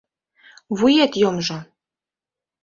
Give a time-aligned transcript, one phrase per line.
[0.77, 1.59] Вует йомжо!